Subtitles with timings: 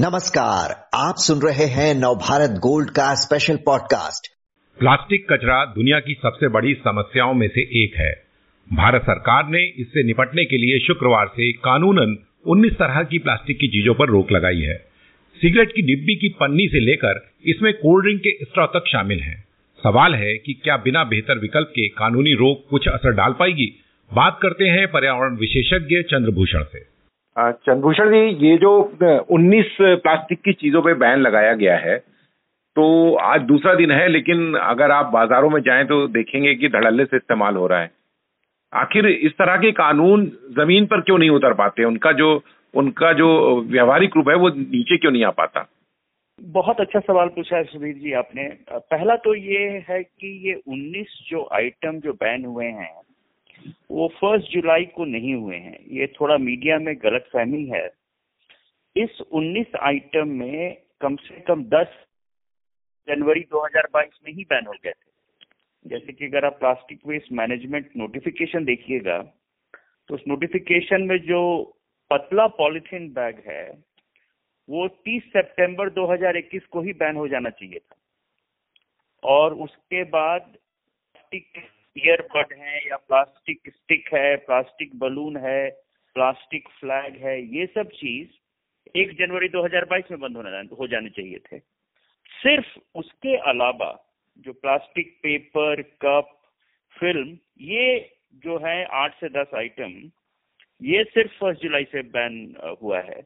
[0.00, 4.32] नमस्कार, आप सुन रहे हैं नवभारत गोल्ड का स्पेशल पॉडकास्ट
[4.78, 8.22] प्लास्टिक कचरा दुनिया की सबसे बड़ी समस्याओं में से एक है।
[8.72, 13.68] भारत सरकार ने इससे निपटने के लिए शुक्रवार से कानूनन 19 तरह की प्लास्टिक की
[13.68, 14.76] चीज़ों पर रोक लगाई है।
[15.40, 19.44] सिगरेट की डिब्बी की पन्नी से लेकर इसमें कोल्ड ड्रिंक के स्ट्रॉ तक शामिल हैं।
[19.84, 23.82] सवाल है कि क्या बिना बेहतर विकल्प के कानूनी रोक कुछ असर डाल पाएगी?
[24.14, 26.93] बात करते हैं पर्यावरण विशेषज्ञ चंद्रभूषण से।
[27.36, 28.70] चंद्रभूषण जी, ये जो
[29.30, 31.96] 19 प्लास्टिक की चीज़ों पे बैन लगाया गया है
[32.76, 32.84] तो
[33.14, 37.16] आज दूसरा दिन है, लेकिन अगर आप बाजारों में जाएँ तो देखेंगे कि धड़ल्ले से
[37.16, 37.90] इस्तेमाल हो रहा है।
[38.72, 40.24] आखिर इस तरह के कानून
[40.56, 41.84] ज़मीन पर क्यों नहीं उतर पाते?
[41.84, 42.30] उनका जो
[42.74, 43.28] उनका जो
[43.62, 45.66] व्यवहारिक रूप है, वो नीचे क्यों नहीं आ पाता?
[46.38, 51.18] बहुत अच्छा सवाल पूछा है सुधीर जी आपने। पहला तो ये है कि ये 19
[51.30, 52.90] जो आइटम जो बैन हुए हैं
[53.90, 57.86] वो फ़र्स्ट जुलाई को नहीं हुए हैं। ये थोड़ा मीडिया में गलत फहमी है।
[58.96, 61.86] इस 19 आइटम में कम से कम 10
[63.08, 65.12] जनवरी 2022 में ही बैन हो गए थे।
[65.86, 69.18] जैसे कि अगर आप प्लास्टिक वेस्ट मैनेजमेंट नोटिफिकेशन देखिएगा
[70.08, 71.40] तो उस नोटिफिकेशन में जो
[72.10, 73.84] पतला पॉलिथीन बैग है,
[74.68, 77.96] वो 30 सितंबर 2021 को ही बैन हो जाना चाहिए था।
[79.24, 81.46] और उसके बाद प्लास्टिक
[81.96, 85.70] ईयरबड है या प्लास्टिक स्टिक है प्लास्टिक बलून है
[86.16, 88.28] प्लास्टिक फ्लैग है, ये सब चीज़
[88.96, 91.58] एक जनवरी 2022 में बंद होना हो जाने चाहिए थे।
[92.42, 93.90] सिर्फ़ उसके अलावा
[94.38, 96.40] जो प्लास्टिक पेपर कप
[96.96, 97.86] फ़िल्म ये
[98.44, 99.92] जो है आठ से दस आइटम
[100.82, 103.20] ये सिर्फ़ फ़र्स्ट जुलाई से बैन हुआ है।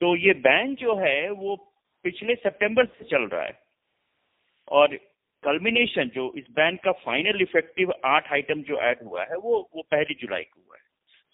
[0.00, 1.56] तो ये बैन जो है वो
[2.04, 3.60] पिछले सितंबर से चल रहा है।
[4.68, 4.98] और
[5.44, 9.82] कल्मिनेशन जो इस बैन का फाइनल इफ़ेक्टिव आठ आइटम जो ऐड हुआ है, वो वो
[9.82, 10.82] पहली जुलाई को हुआ है।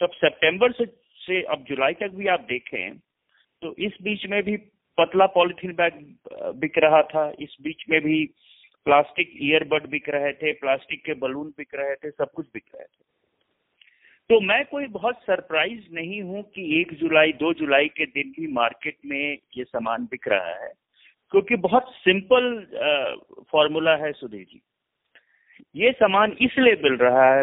[0.00, 0.86] तो अब सितंबर से
[1.20, 2.98] से अब जुलाई तक भी आप देखें
[3.62, 4.56] तो इस बीच में भी
[4.98, 5.94] पतला पॉलिथीन बैग
[6.60, 8.24] बिक रहा था। इस बीच में भी
[8.86, 12.84] प्लास्टिक ईयरबड बिक रहे थे, प्लास्टिक के बलून बिक रहे थे, सब कुछ बिक रहे
[12.84, 13.06] थे।
[14.30, 18.46] तो मैं कोई बहुत सरप्राइज़ नहीं हूँ कि एक जुलाई, दो जुलाई के दिन भी
[18.52, 20.72] मार्केट में ये सामान बिक रहा है।
[21.32, 22.44] क्योंकि बहुत सिंपल
[23.52, 24.60] फॉर्मूला है सुधीर जी।
[25.76, 27.42] ये सामान इसलिए मिल रहा है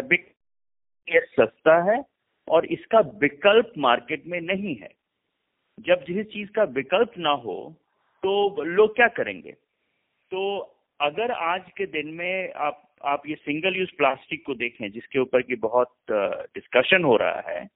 [1.08, 2.02] ये सस्ता है
[2.48, 4.88] और इसका विकल्प मार्केट में नहीं है।
[5.78, 7.58] जब जिस चीज़ का विकल्प ना हो
[8.22, 9.52] तो लोग क्या करेंगे?
[9.52, 10.58] तो
[11.00, 15.42] अगर आज के दिन में आप आप ये सिंगल यूज़ प्लास्टिक को देखें, जिसके ऊपर
[15.42, 17.66] की बहुत डिस्कशन हो रहा है,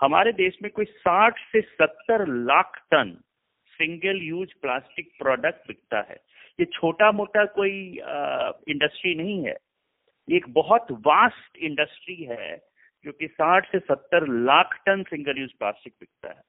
[0.00, 3.16] हमारे देश में कोई 60 से 70 lakh ton
[3.78, 6.16] single use plastic product बिकता है।
[6.60, 7.78] ये छोटा मोटा कोई
[8.68, 9.56] इंडस्ट्री नहीं है।
[10.32, 12.56] एक बहुत वास्ट इंडस्ट्री है,
[13.04, 16.42] जो कि 60 से 70 lakh ton single use plastic बिकता है।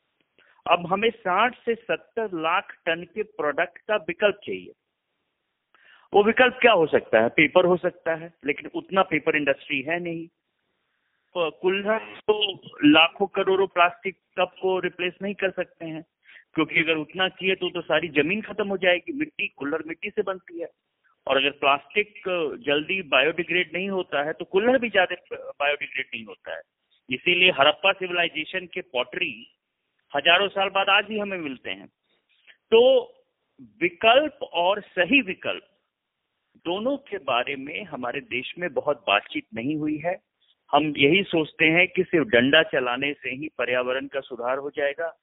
[0.68, 4.74] अब हमें 60 से 70 लाख टन के प्रोडक्ट का विकल्प चाहिए।
[6.14, 7.30] वो विकल्प क्या हो सकता है?
[7.30, 10.28] पेपर हो सकता है, लेकिन उतना पेपर इंडस्ट्री है नहीं।
[11.36, 12.36] कुल्हड़ तो
[12.84, 16.06] लाखों करोड़ों प्लास्टिक कप को रिप्लेस नहीं कर सकते हैं।
[16.58, 20.22] क्योंकि अगर उतना किए तो तो सारी ज़मीन खत्म हो जाएगी, मिट्टी कुल्लर मिट्टी से
[20.24, 20.68] बनती है।
[21.28, 22.14] और अगर प्लास्टिक,
[22.62, 25.16] जल्दी बायोडिग्रेड नहीं होता है तो कुल्लर भी ज़्यादा
[25.54, 26.62] बायोडिग्रेड नहीं होता है।
[27.10, 29.30] इसीलिए हड़प्पा सिविलाइजेशन के पॉटरी
[30.14, 31.88] हज़ारों साल बाद आज ही हमें मिलते हैं।
[32.72, 32.82] तो
[33.82, 35.68] विकल्प और सही विकल्प
[36.66, 40.18] दोनों के बारे में हमारे देश में बहुत बातचीत नहीं हुई है।
[40.72, 45.14] हम यही सोचते हैं कि सिर्फ़ डंडा चलाने से ही पर्यावरण का सुधार हो जाएगा।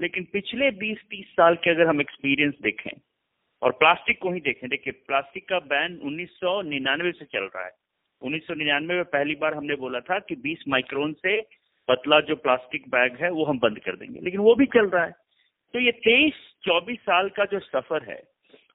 [0.00, 2.90] लेकिन पिछले 20-30 साल के अगर हम एक्सपीरियंस देखें,
[3.62, 7.70] और प्लास्टिक को ही देखें, देखिए, प्लास्टिक का बैन 1999 से चल रहा है।
[8.22, 11.40] 1999 में पहली बार हमने बोला था कि 20 माइक्रोन से
[11.88, 15.04] पतला जो प्लास्टिक बैग है, वो हम बंद कर देंगे, लेकिन वो भी चल रहा
[15.04, 15.12] है।
[15.74, 18.22] तो ये 23-24 साल का जो सफ़र है,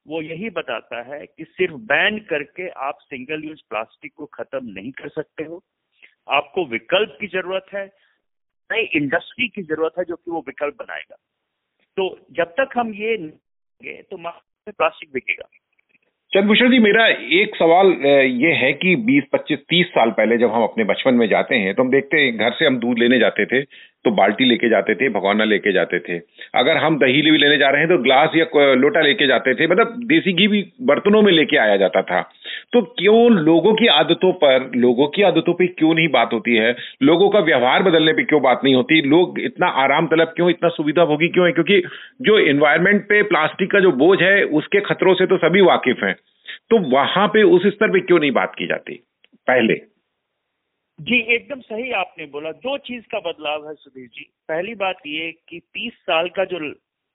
[0.08, 4.92] वो यही बताता है कि सिर्फ़ बैन करके आप सिंगल यूज़ प्लास्टिक को खत्म नहीं
[4.92, 5.64] कर सकते हो।
[6.28, 8.03] आपको विकल्प की ज़रूरत है
[8.70, 11.16] नई इंडस्ट्री की ज़रूरत है जो कि वो विकल्प बनाएगा।
[11.98, 13.18] तो जब तक हम ये
[14.02, 15.48] तो प्लास्टिक बिकेगा।
[16.32, 17.06] चंद्रभूषण जी मेरा
[17.38, 17.92] एक सवाल
[18.42, 21.74] ये है कि 20, 25, 30 साल पहले जब हम अपने बचपन में जाते हैं
[21.76, 23.62] तो हम देखते हैं घर से हम दूध लेने जाते थे
[24.06, 26.22] तो बाल्टी लेके जाते थे, भगवाना लेके जाते थे।
[26.56, 29.68] अगर हम दही भी लेने जा रहे हैं तो ग्लास या लोटा लेके जाते थे
[29.68, 32.22] मतलब देसी घी भी बर्तनों में लेके आया जाता था।
[32.74, 36.76] तो क्यों लोगों की आदतों पर, लोगों की आदतों पर क्यों नहीं बात होती है?
[37.04, 39.02] लोगों का व्यवहार बदलने पर क्यों बात नहीं होती?
[39.02, 41.52] लोग इतना आराम तलब क्यों, इतना सुविधा भोगी क्यों है?
[41.52, 41.82] क्योंकि
[42.22, 46.16] जो इन्वायरमेंट पे प्लास्टिक का जो बोझ है, उसके खतरों से तो सभी वाकिफ हैं।
[46.70, 49.04] तो वहाँ पे उस स्तर पे क्यों नहीं बात की जाती?
[49.48, 49.93] पहले।
[51.00, 55.32] जी एकदम सही आपने बोला। दो चीज़ का बदलाव है सुधीर जी। पहली बात ये
[55.50, 56.60] कि 30 साल का जो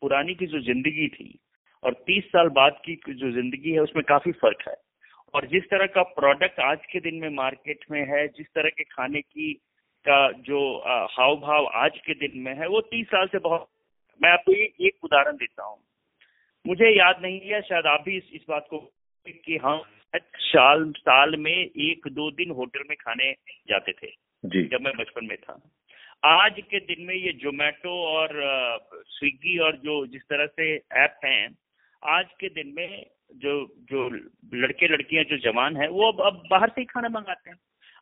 [0.02, 1.38] पुरानी की जो ज़िंदगी थी
[1.82, 4.75] और तीस साल बाद की जो ज़िंदगी है उसमें काफ़ी फ़र्क है।
[5.34, 8.84] और जिस तरह का प्रोडक्ट आज के दिन में मार्केट में है जिस तरह के
[8.84, 9.52] खाने की
[10.06, 10.60] का जो
[11.12, 13.66] हाव भाव आज के दिन में है वो तीस साल से बहुत
[14.20, 15.78] मैं आपको ये एक उदाहरण देता हूँ।
[16.64, 18.78] मुझे याद नहीं है शायद आप भी इस, इस बात को
[19.26, 19.82] कि हम
[20.16, 23.32] साल साल में एक दो दिन होटल में खाने
[23.69, 24.12] जाते थे
[24.44, 25.70] जी। जब मैं बचपन में था।
[26.25, 28.31] आज के दिन में ये जोमेटो और
[29.06, 31.58] स्विगी और जो जिस तरह से ऐप हैं
[32.05, 33.06] आज के दिन में
[33.37, 34.08] जो जो
[34.55, 37.56] लड़के लड़कियाँ जो जवान है वो अब अब बाहर से ही खाना मंगाते हैं।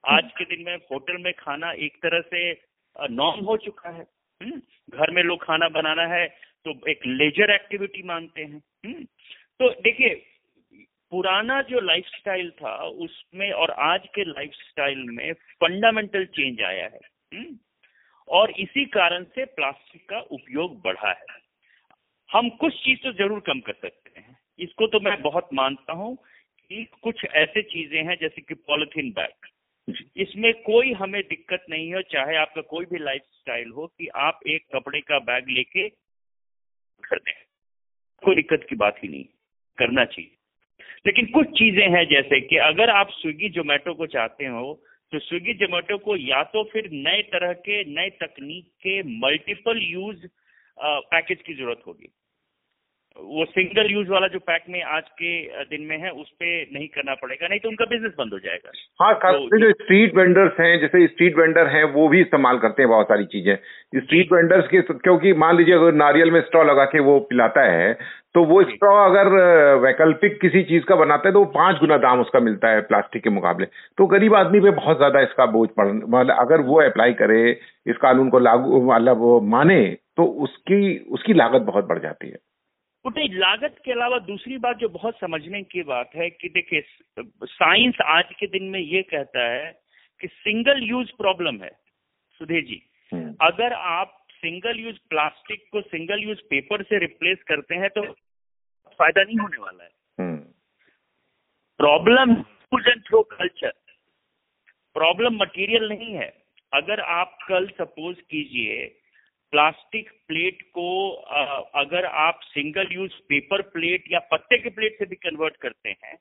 [0.08, 2.52] आज के दिन में होटल में खाना एक तरह से
[3.10, 4.06] नॉर्म हो चुका है।
[4.42, 4.60] हम्म,
[4.90, 6.26] घर में लोग खाना बनाना है
[6.64, 9.04] तो एक लेजर एक्टिविटी मानते हैं। हम्म,
[9.60, 10.24] तो देखिए
[11.10, 17.00] पुराना जो लाइफस्टाइल था उसमें और आज के लाइफस्टाइल में फंडामेंटल चेंज आया है
[17.34, 17.58] हम्म,
[18.28, 21.24] और इसी कारण से प्लास्टिक का उपयोग बढ़ा है।
[22.30, 26.16] हम कुछ चीज़ तो ज़रूर कम कर सकते हैं। इसको तो मैं बहुत मानता हूँ
[26.70, 29.46] कि कुछ ऐसे चीज़ें हैं जैसे कि पॉलिथीन बैग
[30.16, 34.40] इसमें कोई हमें दिक्कत नहीं है चाहे आपका कोई भी लाइफ स्टाइल हो कि आप
[34.46, 35.88] एक कपड़े का बैग लेके
[37.02, 37.32] कर दें।
[38.22, 39.24] कोई दिक्कत की बात ही नहीं।
[39.78, 40.30] करना चाहिए।
[41.06, 44.82] लेकिन कुछ चीज़ें हैं जैसे कि अगर आप स्विगी जोमेटो को चाहते हो
[45.12, 50.26] तो स्विगी जोमेटो को या तो फिर नए तरह के, नए तकनीक के मल्टीपल यूज़
[50.78, 52.08] पैकेज की ज़रूरत होगी।
[53.18, 55.30] वो सिंगल यूज़ वाला जो पैक में आज के
[55.66, 58.70] दिन में है उस पे नहीं करना पड़ेगा नहीं तो उनका बिज़नेस बंद हो जाएगा।
[59.00, 62.82] हाँ खास तो, जो स्ट्रीट वेंडर्स हैं जैसे स्ट्रीट वेंडर हैं वो भी इस्तेमाल करते
[62.82, 63.56] हैं बहुत सारी चीज़ें।
[63.96, 67.92] स्ट्रीट वेंडर्स के क्योंकि मान लीजिए अगर नारियल में स्ट्रॉ लगा के वो पिलाता है
[68.34, 69.28] तो वो स्ट्रॉ अगर
[69.82, 73.22] वैकल्पिक किसी चीज़ का बनाता है तो वो पाँच गुना दाम उसका मिलता है प्लास्टिक
[73.22, 73.66] के मुकाबले।
[73.98, 77.38] तो गरीब आदमी पे बहुत ज़्यादा इसका बोझ पड़ मतलब अगर वो अप्लाई करे
[77.86, 79.84] इस कानून को लागू मतलब वो माने
[80.16, 82.36] तो उसकी उसकी लागत बहुत बढ़ जाती है।
[83.08, 86.82] नहीं लागत के अलावा दूसरी बात जो बहुत समझने की बात है कि देखिए
[87.44, 89.72] साइंस आज के दिन में ये कहता है
[90.20, 91.70] कि सिंगल यूज़ प्रॉब्लम है।
[92.40, 92.80] सुधीर जी
[93.12, 98.02] हम्म। अगर आप सिंगल यूज़ प्लास्टिक को सिंगल यूज़ पेपर से रिप्लेस करते हैं तो
[99.00, 100.36] फ़ायदा नहीं होने वाला है।
[101.80, 102.34] Problem
[102.74, 103.72] throw culture
[104.96, 106.28] problem material नहीं है।
[106.72, 108.86] अगर आप कल सपोज़ कीजिए
[109.52, 111.08] प्लास्टिक प्लेट को
[111.76, 116.16] अगर आप सिंगल यूज़ पेपर प्लेट या पत्ते के प्लेट से भी कन्वर्ट करते हैं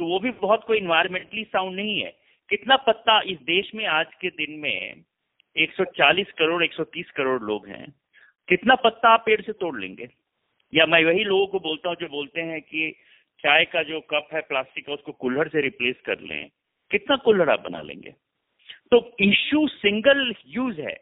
[0.00, 2.10] तो वो भी बहुत कोई इन्वायरमेंटली साउंड नहीं है।
[2.50, 5.04] कितना पत्ता इस देश में आज के दिन में
[5.56, 7.86] 140 करोड़ 130 करोड़ लोग हैं,
[8.48, 10.08] कितना पत्ता आप पेड़ से तोड़ लेंगे?
[10.72, 12.90] या मैं वही लोगों को बोलता हूँ जो बोलते हैं कि
[13.40, 16.48] चाय का जो कप है, प्लास्टिक का, उसको कुल्हड़ से रिप्लेस कर लें।
[16.90, 18.14] कितना कुल्हड़ आप बना लेंगे?
[18.90, 20.96] तो इश्यू सिंगल यूज़ है।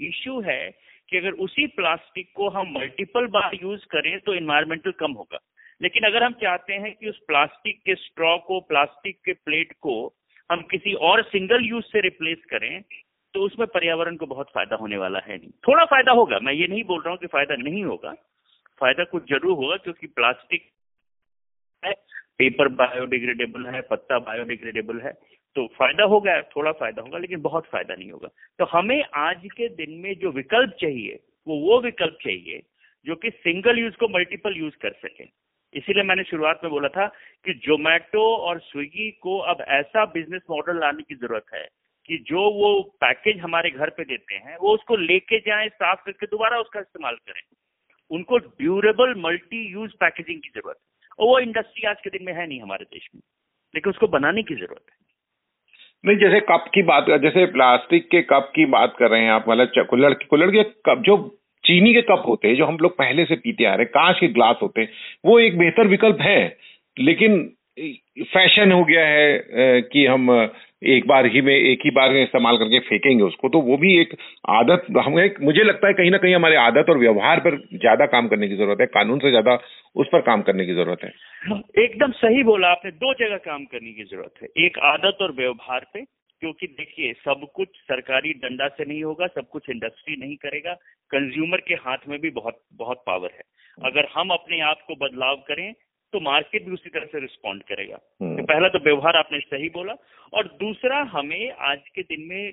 [0.00, 0.70] इश्यू है
[1.08, 5.38] कि अगर उसी प्लास्टिक को हम मल्टीपल बार यूज़ करें तो इन्वायरमेंटल कम होगा।
[5.80, 10.14] लेकिन अगर हम चाहते हैं कि उस प्लास्टिक के स्ट्रॉ को, प्लास्टिक के प्लेट को
[10.50, 12.82] हम किसी और सिंगल यूज़ से रिप्लेस करें
[13.34, 16.66] तो उसमें पर्यावरण को बहुत फ़ायदा होने वाला है नहीं। थोड़ा फ़ायदा होगा, मैं ये
[16.66, 18.12] नहीं बोल रहा हूँ कि फ़ायदा नहीं होगा।
[18.80, 20.70] फ़ायदा कुछ ज़रूर होगा क्योंकि प्लास्टिक
[21.82, 21.92] है
[22.38, 25.12] पेपर बायोडिग्रेडेबल है, पत्ता बायोडिग्रेडेबल है।
[25.54, 28.28] तो फ़ायदा होगा थोड़ा फ़ायदा होगा, लेकिन बहुत फ़ायदा नहीं होगा।
[28.58, 32.62] तो हमें आज के दिन में जो विकल्प चाहिए, वो वो विकल्प चाहिए,
[33.06, 35.24] जो कि सिंगल यूज़ को मल्टीपल यूज़ कर सके।
[35.74, 37.06] इसीलिए मैंने शुरुआत में बोला था
[37.44, 41.68] कि जोमेटो और स्विगी को अब ऐसा बिज़नेस मॉडल लाने की ज़रूरत है
[42.06, 46.26] कि जो वो पैकेज हमारे घर पे देते हैं, वो उसको लेके जाए, साफ़ करके
[46.26, 47.42] दोबारा उसका इस्तेमाल करें।
[48.10, 52.32] उनको ड्यूरेबल मल्टी यूज़ पैकेजिंग की ज़रूरत है। और वो इंडस्ट्री आज के दिन में
[52.32, 53.22] है नहीं हमारे देश में।
[53.74, 55.07] लेकिन उसको बनाने की ज़रूरत है।
[56.06, 59.44] नहीं, जैसे कप की बात जैसे प्लास्टिक के कप की बात कर रहे हैं आप
[59.48, 63.24] मतलब कुल्लड़ कुल्लड़ के कप, जो चीनी के कप होते हैं, जो हम लोग पहले
[63.24, 64.88] से पीते आ रहे हैं, कांच के ग्लास होते हैं,
[65.24, 66.56] वो एक बेहतर विकल्प है।
[66.98, 67.52] लेकिन
[68.24, 69.42] फ़ैशन हो गया है
[69.82, 70.50] कि हम
[70.82, 73.94] एक बार ही में एक ही बार में इस्तेमाल करके फेंकेंगे उसको तो वो भी
[74.00, 74.14] एक
[74.50, 78.28] आदत हमें मुझे लगता है कहीं ना कहीं हमारे आदत और व्यवहार पर ज़्यादा काम
[78.28, 79.58] करने की ज़रूरत है कानून से ज़्यादा
[79.96, 81.10] उस पर काम करने की ज़रूरत है।
[81.78, 85.86] एकदम सही बोला आपने दो जगह काम करने की ज़रूरत है एक आदत और व्यवहार
[85.94, 86.04] पे
[86.42, 90.74] क्योंकि देखिए सब कुछ सरकारी डंडा से नहीं होगा सब कुछ इंडस्ट्री नहीं करेगा
[91.10, 93.42] कंज्यूमर के हाथ में भी बहुत बहुत पावर है।
[93.78, 95.72] अगर हम अपने आप को बदलाव करें
[96.12, 99.94] तो मार्केट भी उसी तरह से रिस्पॉन्ड करेगा। तो पहला तो व्यवहार आपने सही बोला
[100.32, 102.52] और दूसरा हमें आज के दिन में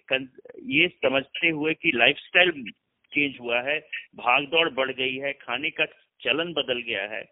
[0.71, 2.51] ये समझते हुए कि लाइफस्टाइल
[3.11, 3.77] चेंज हुआ है
[4.17, 5.85] भाग दौड़ बढ़ गई है खाने का
[6.21, 7.23] चलन बदल गया है।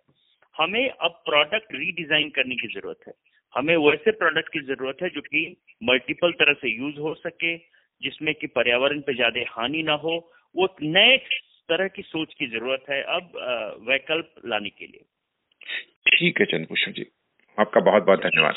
[0.55, 3.13] हमें अब प्रोडक्ट रीडिजाइन करने की ज़रूरत है।
[3.53, 5.45] हमें वैसे प्रोडक्ट की ज़रूरत है जो कि
[5.81, 7.55] मल्टीपल तरह से यूज़ हो सके
[8.01, 10.15] जिसमें कि पर्यावरण पे ज़्यादा हानि ना हो।
[10.55, 11.17] वो नए
[11.69, 13.31] तरह की सोच की ज़रूरत है अब
[13.87, 15.05] वैकल्प लाने के लिए।
[16.17, 17.05] ठीक है चंद्रभूषण जी।
[17.59, 18.55] आपका बहुत बहुत धन्यवाद।